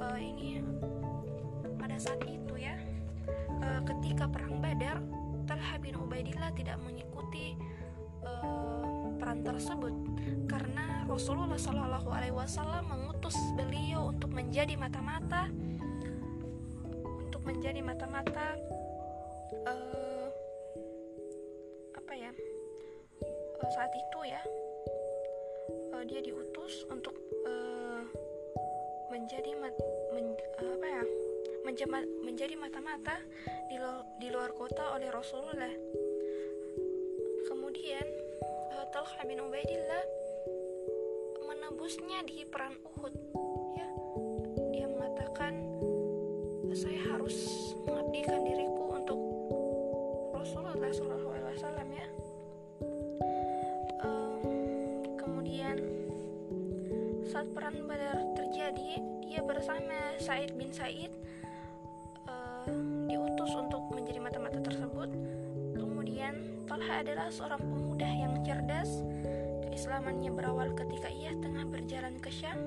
Uh, 0.00 0.16
ini 0.16 0.64
pada 1.76 2.00
saat 2.00 2.24
itu 2.24 2.56
ya 2.56 2.80
uh, 3.60 3.84
ketika 3.84 4.24
perang 4.24 4.56
Badar 4.64 5.04
Talha 5.44 5.76
bin 5.76 6.00
Ubaidillah 6.00 6.48
tidak 6.56 6.80
mengikuti 6.80 7.60
uh, 8.24 8.91
peran 9.22 9.46
tersebut 9.46 9.94
karena 10.50 11.06
Rasulullah 11.06 11.54
Shallallahu 11.54 12.10
Alaihi 12.10 12.34
Wasallam 12.34 12.90
mengutus 12.90 13.38
beliau 13.54 14.10
untuk 14.10 14.34
menjadi 14.34 14.74
mata-mata 14.74 15.46
untuk 16.98 17.38
menjadi 17.46 17.78
mata-mata 17.86 18.58
uh, 19.62 20.26
apa 21.94 22.12
ya 22.18 22.34
uh, 23.22 23.68
saat 23.78 23.94
itu 23.94 24.18
ya 24.26 24.42
uh, 25.94 26.02
dia 26.02 26.18
diutus 26.18 26.82
untuk 26.90 27.14
uh, 27.46 28.02
menjadi 29.14 29.54
mat, 29.62 29.78
men, 30.10 30.34
uh, 30.34 30.72
apa 30.82 30.86
ya 30.98 31.02
menjema, 31.62 32.02
menjadi 32.26 32.58
mata-mata 32.58 33.22
di, 33.70 33.78
lo, 33.78 34.02
di 34.18 34.34
luar 34.34 34.50
kota 34.50 34.98
oleh 34.98 35.14
Rasulullah 35.14 35.70
Talha 39.22 39.38
bin 39.38 39.46
Ubaidillah 39.46 40.04
menebusnya 41.46 42.26
di 42.26 42.42
perang 42.42 42.74
Uhud 42.82 43.14
ya. 43.78 43.86
Dia 44.74 44.90
mengatakan 44.90 45.62
saya 46.74 46.98
harus 47.06 47.38
mengabdikan 47.86 48.42
diriku 48.42 48.98
untuk 48.98 49.20
Rasulullah 50.34 50.90
SAW 50.90 51.86
ya. 51.94 52.06
Um, 54.02 55.06
kemudian 55.14 55.78
saat 57.22 57.46
perang 57.54 57.78
Badar 57.86 58.18
terjadi 58.34 58.98
dia 59.22 59.38
bersama 59.46 60.18
Said 60.18 60.50
bin 60.58 60.74
Said 60.74 61.14
uh, 62.26 62.66
diutus 63.06 63.54
untuk 63.54 63.86
menjadi 63.94 64.18
mata-mata 64.18 64.58
tersebut. 64.58 65.14
Kemudian 65.78 66.66
Talha 66.66 67.06
adalah 67.06 67.30
seorang 67.30 67.62
pemuda 67.62 67.91
yang 68.06 68.40
cerdas. 68.46 69.02
Keislamannya 69.66 70.30
berawal 70.30 70.74
ketika 70.76 71.08
ia 71.08 71.32
tengah 71.38 71.64
berjalan 71.66 72.14
ke 72.20 72.28
Syam 72.28 72.58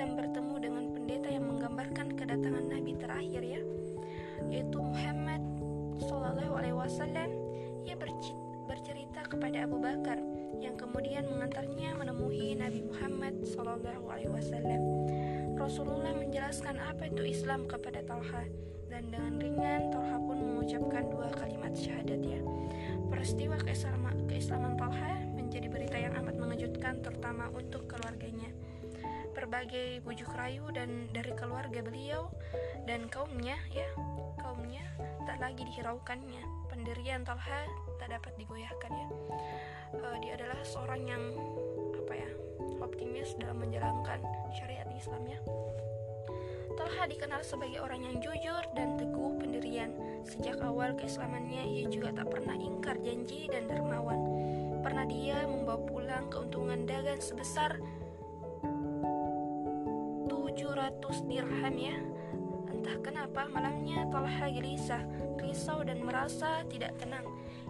dan 0.00 0.16
bertemu 0.16 0.54
dengan 0.58 0.84
pendeta 0.96 1.28
yang 1.28 1.44
menggambarkan 1.46 2.16
kedatangan 2.16 2.64
Nabi 2.66 2.92
terakhir 2.96 3.42
ya 3.44 3.60
yaitu 4.50 4.78
Muhammad 4.80 5.42
Sallallahu 6.02 6.54
Alaihi 6.58 6.76
Wasallam. 6.76 7.30
Ia 7.84 7.94
bercerita 8.64 9.28
kepada 9.28 9.68
Abu 9.68 9.76
Bakar 9.76 10.16
yang 10.58 10.74
kemudian 10.80 11.28
mengantarnya 11.28 11.92
menemui 11.94 12.56
Nabi 12.56 12.80
Muhammad 12.88 13.44
Sallallahu 13.44 14.08
Alaihi 14.08 14.32
Wasallam. 14.32 14.80
Rasulullah 15.54 16.16
menjelaskan 16.16 16.80
apa 16.80 17.06
itu 17.06 17.22
Islam 17.28 17.70
kepada 17.70 18.02
Talha 18.02 18.42
dan 18.90 19.10
dengan 19.10 19.38
ringan 19.38 19.90
Talha 19.94 20.18
pun 20.18 20.38
mengucapkan 20.38 21.06
dua 21.10 21.30
kalimat 21.34 21.72
syahadat 21.74 22.20
ya 22.20 22.40
peristiwa 23.14 23.54
keislaman, 23.62 24.26
keislaman 24.26 24.74
Talha 24.74 25.22
menjadi 25.38 25.70
berita 25.70 25.94
yang 25.94 26.18
amat 26.18 26.34
mengejutkan 26.34 26.98
terutama 26.98 27.46
untuk 27.54 27.86
keluarganya. 27.86 28.50
Berbagai 29.30 30.02
bujuk 30.02 30.26
rayu 30.34 30.66
dan 30.74 31.06
dari 31.14 31.30
keluarga 31.38 31.78
beliau 31.78 32.34
dan 32.90 33.06
kaumnya 33.06 33.54
ya 33.70 33.86
kaumnya 34.42 34.82
tak 35.30 35.38
lagi 35.38 35.62
dihiraukannya. 35.62 36.42
Pendirian 36.66 37.22
Talha 37.22 37.70
tak 38.02 38.10
dapat 38.10 38.34
digoyahkan 38.34 38.90
ya. 38.90 39.08
Uh, 39.94 40.16
dia 40.18 40.34
adalah 40.34 40.58
seorang 40.66 41.06
yang 41.06 41.22
apa 41.94 42.18
ya 42.18 42.30
optimis 42.82 43.38
dalam 43.38 43.62
menjalankan 43.62 44.18
syariat 44.50 44.90
Islam 44.90 45.22
ya 45.30 45.38
Talha 46.74 47.06
dikenal 47.06 47.46
sebagai 47.46 47.78
orang 47.78 48.02
yang 48.02 48.16
jujur 48.18 48.62
dan 48.74 48.98
teguh 48.98 49.38
pendirian. 49.38 49.94
Sejak 50.26 50.58
awal 50.58 50.98
keislamannya, 50.98 51.62
ia 51.70 51.86
juga 51.86 52.10
tak 52.10 52.34
pernah 52.34 52.58
ingkar 52.58 52.98
janji 52.98 53.46
dan 53.46 53.70
dermawan. 53.70 54.18
Pernah 54.82 55.06
dia 55.06 55.46
membawa 55.46 55.78
pulang 55.86 56.26
keuntungan 56.28 56.82
dagang 56.82 57.22
sebesar 57.22 57.78
700 60.54 61.30
dirham 61.30 61.76
ya. 61.78 61.96
Entah 62.74 62.98
kenapa 63.00 63.46
malamnya 63.46 64.10
Talha 64.10 64.50
gelisah, 64.50 65.02
risau 65.38 65.86
dan 65.86 66.02
merasa 66.02 66.66
tidak 66.66 66.98
tenang. 66.98 67.24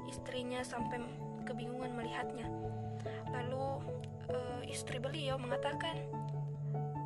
Istrinya 0.08 0.64
sampai 0.64 1.04
kebingungan 1.44 1.92
melihatnya. 1.92 2.48
Lalu 3.28 3.84
uh, 4.32 4.60
istri 4.64 4.96
beliau 4.96 5.36
mengatakan, 5.36 6.00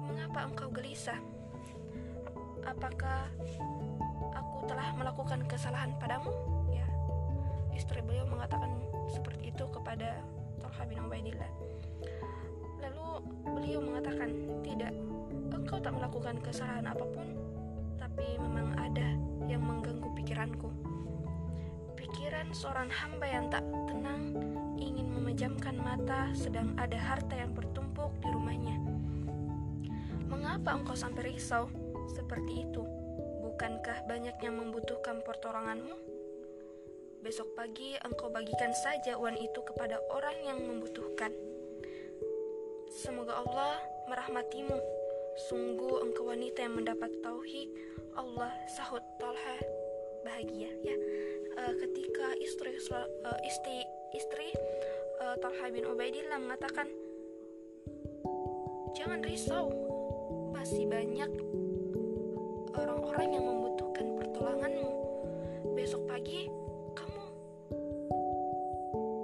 "Mengapa 0.07 0.47
engkau 0.47 0.71
gelisah? 0.71 1.38
Apakah 2.69 3.33
aku 4.37 4.69
telah 4.69 4.93
melakukan 4.93 5.41
kesalahan 5.49 5.97
padamu?" 5.97 6.31
Ya. 6.69 6.85
Istri 7.73 8.05
beliau 8.05 8.29
mengatakan 8.29 8.77
seperti 9.09 9.49
itu 9.49 9.65
kepada 9.73 10.21
Talha 10.61 10.85
bin 10.85 11.01
Ubaidillah. 11.01 11.49
Lalu 12.85 13.07
beliau 13.49 13.81
mengatakan, 13.81 14.31
"Tidak, 14.61 14.93
engkau 15.57 15.81
tak 15.81 15.97
melakukan 15.97 16.37
kesalahan 16.45 16.87
apa 16.93 17.05
pun, 17.09 17.29
tapi 17.97 18.37
memang 18.41 18.73
ada 18.77 19.17
yang 19.49 19.65
mengganggu 19.65 20.09
pikiranku. 20.17 20.69
Pikiran 21.97 22.53
seorang 22.57 22.89
hamba 22.89 23.27
yang 23.27 23.47
tak 23.53 23.65
tenang 23.85 24.33
ingin 24.81 25.13
memejamkan 25.13 25.77
mata 25.77 26.31
sedang 26.33 26.73
ada 26.81 26.97
harta 26.97 27.37
yang 27.37 27.53
bertumpuk 27.53 28.13
di 28.23 28.29
rumahnya. 28.33 28.77
Mengapa 30.29 30.77
engkau 30.79 30.97
sampai 30.97 31.37
risau 31.37 31.69
seperti 32.13 32.69
itu? 32.69 32.83
Bukankah 33.45 34.09
banyak 34.09 34.37
yang 34.41 34.57
membutuhkan 34.59 35.21
pertolonganmu? 35.23 35.97
Besok 37.21 37.53
pagi 37.59 37.99
engkau 38.03 38.31
bagikan 38.31 38.71
saja 38.73 39.19
uang 39.19 39.37
itu 39.37 39.61
kepada 39.63 39.99
orang 40.15 40.37
yang 40.47 40.59
membutuhkan. 40.63 41.35
Semoga 42.89 43.45
Allah 43.45 43.77
merahmatimu 44.09 44.99
Sungguh 45.39 46.03
engkau 46.03 46.27
wanita 46.27 46.67
yang 46.67 46.83
mendapat 46.83 47.15
tauhid 47.23 47.71
Allah 48.19 48.51
sahut 48.75 49.07
Talha 49.23 49.57
bahagia 50.27 50.67
ya 50.83 50.97
uh, 51.63 51.73
ketika 51.79 52.35
istri 52.43 52.75
uh, 52.75 53.39
istri 53.47 53.87
istri 54.19 54.51
uh, 55.23 55.39
Talha 55.39 55.71
bin 55.71 55.87
Ubaidillah 55.87 56.43
mengatakan 56.43 56.91
jangan 58.99 59.23
risau 59.23 59.71
masih 60.51 60.91
banyak 60.91 61.31
orang-orang 63.19 63.35
yang 63.35 63.51
membutuhkan 63.51 64.07
pertolonganmu? 64.15 64.91
Besok 65.75 66.07
pagi 66.07 66.47
kamu 66.95 67.25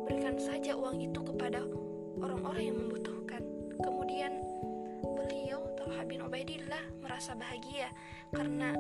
berikan 0.03 0.35
saja 0.35 0.75
uang 0.75 0.99
itu 0.99 1.23
kepada 1.23 1.63
orang-orang 2.19 2.75
yang 2.75 2.79
membutuhkan. 2.83 3.39
Kemudian 3.79 4.43
bin 6.11 6.27
Ubaidillah 6.27 6.83
merasa 7.07 7.39
bahagia 7.39 7.87
karena 8.35 8.75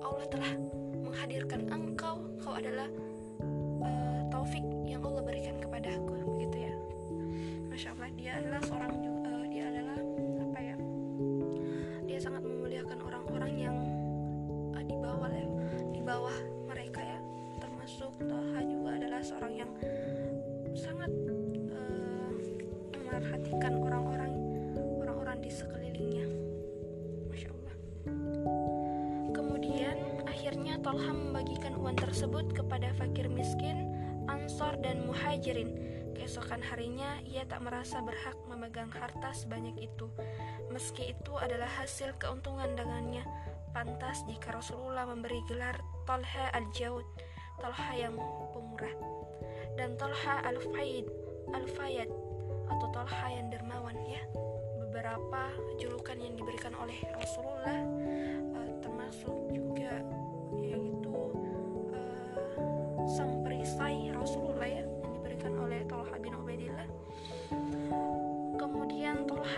Allah 0.00 0.26
telah 0.32 0.56
menghadirkan 1.04 1.68
engkau. 1.68 2.24
Kau 2.40 2.56
adalah 2.56 2.88
uh, 3.84 4.20
taufik 4.32 4.64
yang 4.88 5.04
Allah 5.04 5.20
berikan 5.20 5.60
kepada 5.60 5.92
aku 5.92 6.16
begitu 6.32 6.72
ya. 6.72 6.74
Masya 7.68 7.92
Allah 7.92 8.08
dia 8.16 8.40
adalah 8.40 8.64
seorang 8.64 9.07
Tolha 30.98 31.14
membagikan 31.14 31.78
uang 31.78 31.94
tersebut 31.94 32.58
kepada 32.58 32.90
fakir 32.98 33.30
miskin, 33.30 33.86
ansor, 34.26 34.74
dan 34.82 35.06
muhajirin. 35.06 35.78
Keesokan 36.10 36.58
harinya, 36.58 37.22
ia 37.22 37.46
tak 37.46 37.62
merasa 37.62 38.02
berhak 38.02 38.34
memegang 38.50 38.90
harta 38.90 39.30
sebanyak 39.30 39.78
itu. 39.78 40.10
Meski 40.74 41.14
itu 41.14 41.38
adalah 41.38 41.70
hasil 41.78 42.18
keuntungan 42.18 42.74
dagangannya, 42.74 43.22
pantas 43.70 44.26
jika 44.26 44.50
Rasulullah 44.50 45.06
memberi 45.06 45.38
gelar 45.46 45.78
Tolha 46.02 46.50
al-Jawud, 46.50 47.06
Tolha 47.62 47.90
yang 47.94 48.18
pemurah, 48.50 48.94
dan 49.78 49.94
Tolha 49.94 50.42
al-Faid, 50.50 51.06
al-Fayad, 51.54 52.10
atau 52.74 52.86
Tolha 52.90 53.26
yang 53.38 53.54
dermawan 53.54 53.94
ya. 54.02 54.26
Beberapa 54.82 55.46
julukan 55.78 56.18
yang 56.18 56.34
diberikan 56.34 56.74
oleh 56.74 56.98
Rasulullah 57.14 57.86
uh, 58.50 58.70
termasuk 58.82 59.54
juga 59.54 60.02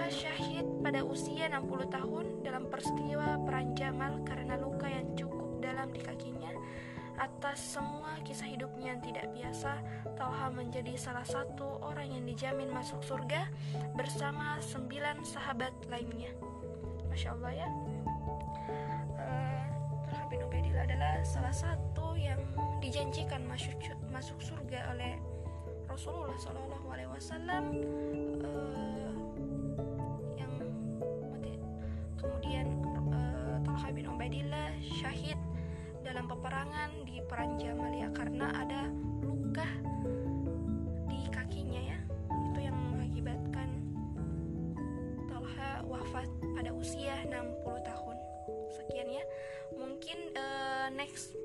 syahid 0.09 0.65
pada 0.81 1.05
usia 1.05 1.51
60 1.53 1.91
tahun 1.93 2.27
dalam 2.41 2.71
peristiwa 2.73 3.37
perang 3.45 3.77
Jamal 3.77 4.25
karena 4.25 4.57
luka 4.57 4.89
yang 4.89 5.13
cukup 5.19 5.61
dalam 5.61 5.93
di 5.93 6.01
kakinya 6.01 6.55
atas 7.21 7.77
semua 7.77 8.17
kisah 8.25 8.49
hidupnya 8.49 8.97
yang 8.97 9.03
tidak 9.05 9.29
biasa, 9.37 9.77
Talha 10.17 10.49
menjadi 10.49 10.97
salah 10.97 11.27
satu 11.29 11.85
orang 11.85 12.17
yang 12.17 12.25
dijamin 12.25 12.73
masuk 12.73 13.05
surga 13.05 13.45
bersama 13.93 14.57
sembilan 14.65 15.21
sahabat 15.21 15.75
lainnya. 15.93 16.33
Masya 17.13 17.37
Allah 17.37 17.53
ya 17.53 17.69
bin 20.31 20.47
Ubaidillah 20.47 20.87
adalah 20.87 21.27
salah 21.27 21.51
satu 21.51 22.15
yang 22.15 22.39
dijanjikan 22.79 23.43
masuk 24.15 24.39
surga 24.39 24.95
oleh 24.95 25.19
Rasulullah 25.91 26.39
Shallallahu 26.39 26.87
Alaihi 26.87 27.11
Wasallam 27.11 27.65
uh, 28.47 29.00
kemudian 32.21 32.69
uh, 33.11 33.57
Talha 33.65 33.89
bin 33.97 34.05
Ubaidillah 34.07 34.77
syahid 34.85 35.41
dalam 36.05 36.29
peperangan 36.29 36.93
di 37.09 37.25
perang 37.25 37.57
Jamal 37.57 37.93
ya 37.97 38.09
karena 38.13 38.47
ada 38.53 38.93
luka 39.25 39.67
di 41.09 41.21
kakinya 41.33 41.81
ya. 41.81 41.99
Itu 42.53 42.61
yang 42.61 42.77
mengakibatkan 42.77 43.69
Talha 45.27 45.71
wafat 45.89 46.29
pada 46.55 46.71
usia 46.77 47.17
60 47.25 47.89
tahun. 47.89 48.17
Sekian 48.69 49.09
ya. 49.09 49.25
Mungkin 49.81 50.37
uh, 50.37 50.93
next 50.93 51.41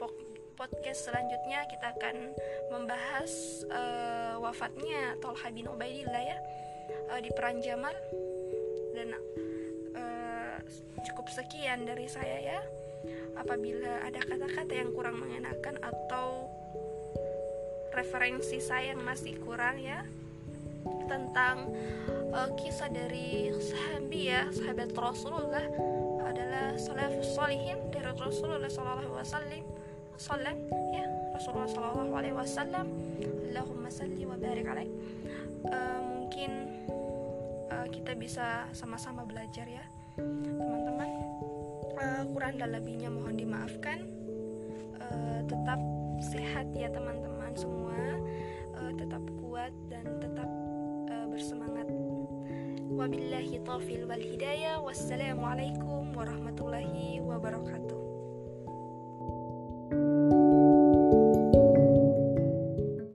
podcast 0.56 1.12
selanjutnya 1.12 1.68
kita 1.68 1.92
akan 2.00 2.16
membahas 2.72 3.64
uh, 3.68 4.40
wafatnya 4.40 5.20
Tolha 5.20 5.52
bin 5.52 5.68
Ubaidillah 5.68 6.24
ya 6.24 6.38
uh, 7.12 7.20
di 7.20 7.30
perang 7.36 7.60
Jamal 7.60 7.94
cukup 11.06 11.28
sekian 11.32 11.86
dari 11.86 12.08
saya 12.10 12.38
ya. 12.42 12.60
Apabila 13.38 14.02
ada 14.02 14.18
kata-kata 14.18 14.74
yang 14.74 14.90
kurang 14.96 15.22
mengenakan 15.22 15.78
atau 15.84 16.50
referensi 17.94 18.60
saya 18.60 18.92
yang 18.92 19.06
masih 19.06 19.40
kurang 19.40 19.80
ya 19.80 20.04
tentang 21.08 21.72
uh, 22.34 22.50
kisah 22.60 22.92
dari 22.92 23.50
sahabat 23.56 24.12
ya 24.12 24.42
sahabat 24.52 24.90
Rasulullah 24.94 25.66
adalah 26.26 26.76
salafus 26.76 27.34
salihin 27.38 27.80
dari 27.94 28.10
Rasulullah 28.10 28.70
sallallahu 28.70 29.00
alaihi 29.06 29.16
wasallam 29.16 29.64
sallam 30.16 30.58
ya 30.92 31.06
Rasulullah 31.36 31.68
sallallahu 31.68 32.12
alaihi 32.16 32.36
wasallam. 32.36 32.88
Allahumma 33.52 33.92
salli 33.92 34.24
wa 34.24 34.40
barik 34.40 34.68
alaih. 34.68 34.92
Uh, 35.68 36.00
mungkin 36.04 36.52
uh, 37.72 37.88
kita 37.92 38.16
bisa 38.16 38.68
sama-sama 38.72 39.28
belajar 39.28 39.68
ya 39.68 39.84
teman-teman 40.16 41.10
uh, 42.00 42.24
kurang 42.32 42.56
dan 42.60 42.76
lebihnya 42.76 43.12
mohon 43.12 43.36
dimaafkan. 43.36 44.04
Uh, 45.00 45.40
tetap 45.46 45.80
sehat 46.24 46.68
ya 46.74 46.90
teman-teman 46.92 47.52
semua. 47.56 48.00
Uh, 48.76 48.92
tetap 48.96 49.22
kuat 49.44 49.72
dan 49.92 50.06
tetap 50.20 50.50
uh, 51.12 51.26
bersemangat. 51.30 51.88
Wabillahi 52.96 53.60
taufil 53.64 54.08
wal 54.08 54.24
hidayah. 54.24 54.80
Wassalamualaikum 54.80 56.16
warahmatullahi 56.16 57.20
wabarakatuh. 57.20 58.02